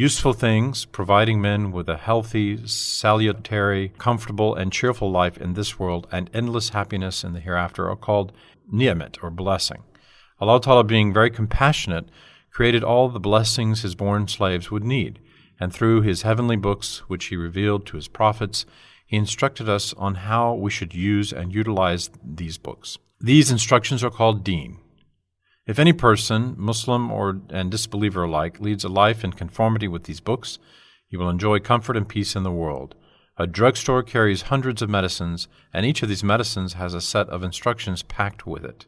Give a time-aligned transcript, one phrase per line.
[0.00, 6.06] Useful things, providing men with a healthy, salutary, comfortable, and cheerful life in this world
[6.12, 8.30] and endless happiness in the hereafter, are called
[8.70, 9.82] ni'mat, or blessing.
[10.40, 12.10] Allah Ta'ala, being very compassionate,
[12.52, 15.18] created all the blessings His born slaves would need,
[15.58, 18.66] and through His heavenly books, which He revealed to His prophets,
[19.04, 22.98] He instructed us on how we should use and utilize these books.
[23.20, 24.78] These instructions are called deen,
[25.68, 30.18] if any person, Muslim or and disbeliever alike, leads a life in conformity with these
[30.18, 30.58] books,
[31.06, 32.94] he will enjoy comfort and peace in the world.
[33.36, 37.42] A drugstore carries hundreds of medicines, and each of these medicines has a set of
[37.42, 38.86] instructions packed with it.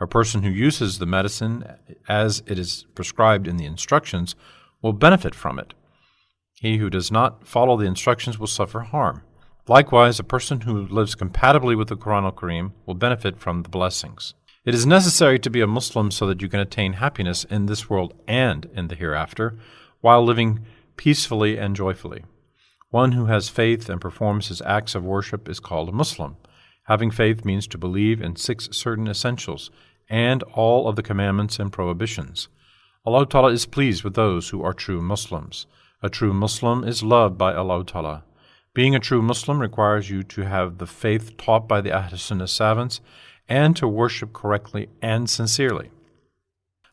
[0.00, 1.64] A person who uses the medicine
[2.08, 4.36] as it is prescribed in the instructions
[4.80, 5.74] will benefit from it.
[6.54, 9.24] He who does not follow the instructions will suffer harm.
[9.68, 13.68] Likewise, a person who lives compatibly with the Quran al Karim will benefit from the
[13.68, 14.34] blessings.
[14.64, 17.90] It is necessary to be a Muslim so that you can attain happiness in this
[17.90, 19.58] world and in the hereafter,
[20.00, 20.60] while living
[20.96, 22.22] peacefully and joyfully.
[22.90, 26.36] One who has faith and performs his acts of worship is called a Muslim.
[26.84, 29.72] Having faith means to believe in six certain essentials
[30.08, 32.46] and all of the commandments and prohibitions.
[33.04, 35.66] Allah Ta'ala is pleased with those who are true Muslims.
[36.04, 38.22] A true Muslim is loved by Allah Ta'ala.
[38.74, 42.46] Being a true Muslim requires you to have the faith taught by the Ahl Sunnah
[42.46, 43.00] savants
[43.52, 45.90] and to worship correctly and sincerely.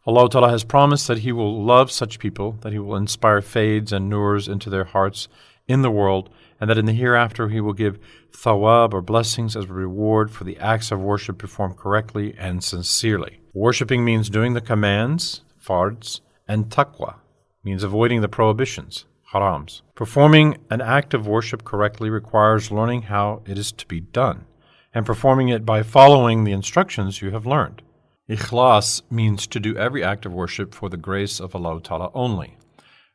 [0.06, 3.94] Allah Ta'ala has promised that He will love such people, that He will inspire faids
[3.94, 5.30] and nurs into their hearts
[5.70, 7.98] in the world, and that in the hereafter He will give
[8.34, 13.40] thawab or blessings as a reward for the acts of worship performed correctly and sincerely.
[13.54, 17.20] Worshipping means doing the commands, fards, and taqwa,
[17.64, 19.82] means avoiding the prohibitions, harams.
[19.96, 24.46] Performing an act of worship correctly requires learning how it is to be done
[24.94, 27.82] and performing it by following the instructions you have learned.
[28.30, 32.58] Ikhlas means to do every act of worship for the grace of Allah Ta'ala only.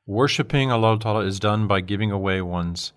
[0.07, 2.93] Worshipping Allah Ta'ala is done by giving away one's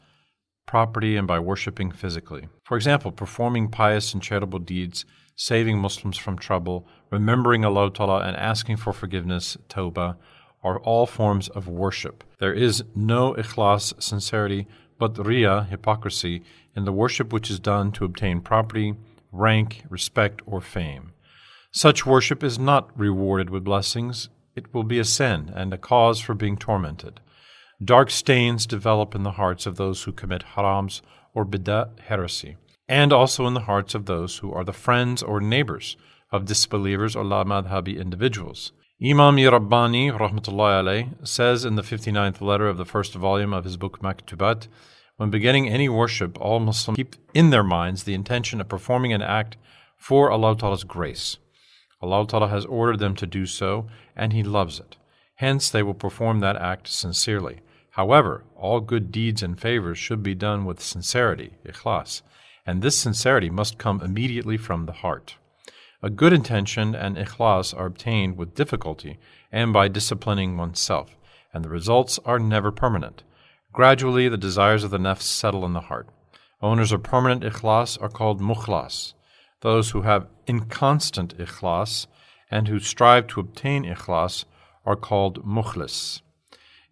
[0.65, 2.49] property and by worshipping physically.
[2.63, 8.35] For example, performing pious and charitable deeds, saving Muslims from trouble, remembering Allah Ta'ala, and
[8.35, 10.17] asking for forgiveness, tawbah,
[10.63, 12.23] are all forms of worship.
[12.39, 14.67] There is no ikhlas, sincerity,
[14.99, 16.43] but riya, hypocrisy,
[16.75, 18.95] in the worship which is done to obtain property,
[19.31, 21.11] rank, respect, or fame.
[21.71, 26.19] Such worship is not rewarded with blessings, it will be a sin and a cause
[26.19, 27.19] for being tormented.
[27.83, 31.01] Dark stains develop in the hearts of those who commit harams
[31.35, 32.57] or bid'ah heresy,
[32.89, 35.95] and also in the hearts of those who are the friends or neighbors
[36.31, 38.71] of disbelievers or la madhabi individuals.
[38.99, 44.01] Imam Rabbani rahmatullahi says in the 59th letter of the first volume of his book
[44.01, 44.67] Maktubat,
[45.17, 49.21] when beginning any worship, all Muslims keep in their minds the intention of performing an
[49.21, 49.55] act
[49.97, 51.37] for Allah Ta'ala's grace.
[52.01, 54.97] Allah Ta'ala has ordered them to do so, and He loves it.
[55.35, 57.59] Hence, they will perform that act sincerely.
[57.91, 62.23] However, all good deeds and favors should be done with sincerity, ikhlas,
[62.65, 65.35] and this sincerity must come immediately from the heart.
[66.03, 69.17] A good intention and ikhlas are obtained with difficulty
[69.51, 71.17] and by disciplining oneself,
[71.51, 73.23] and the results are never permanent.
[73.73, 76.07] Gradually, the desires of the nafs settle in the heart.
[76.61, 79.13] Owners of permanent ikhlas are called mukhlas.
[79.61, 82.05] Those who have inconstant ikhlas
[82.51, 84.45] and who strive to obtain ikhlas
[84.85, 86.21] are called mukhlis.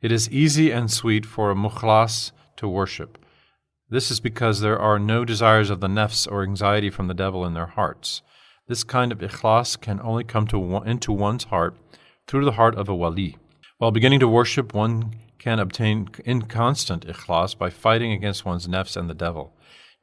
[0.02, 3.20] It is easy and sweet for a mukhlas to worship.
[3.88, 7.46] This is because there are no desires of the nafs or anxiety from the devil
[7.46, 8.24] in their hearts.
[8.68, 11.76] This kind of ikhlas can only come to, into one's heart
[12.26, 13.38] through the heart of a wali.
[13.78, 19.08] While beginning to worship, one can obtain inconstant ikhlas by fighting against one's nafs and
[19.08, 19.54] the devil.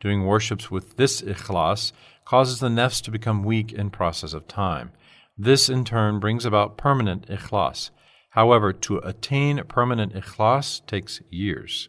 [0.00, 1.90] Doing worships with this ikhlas
[2.24, 4.92] causes the nafs to become weak in process of time.
[5.36, 7.90] This in turn brings about permanent ikhlas.
[8.30, 11.88] However, to attain permanent ikhlas takes years.